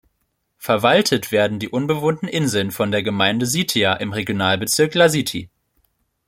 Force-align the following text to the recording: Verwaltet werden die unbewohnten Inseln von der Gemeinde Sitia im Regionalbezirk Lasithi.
Verwaltet 0.57 1.31
werden 1.31 1.59
die 1.59 1.69
unbewohnten 1.69 2.27
Inseln 2.27 2.71
von 2.71 2.89
der 2.89 3.03
Gemeinde 3.03 3.45
Sitia 3.45 3.93
im 3.93 4.13
Regionalbezirk 4.13 4.95
Lasithi. 4.95 5.51